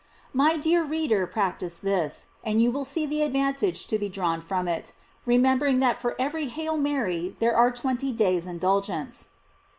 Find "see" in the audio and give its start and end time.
2.85-3.05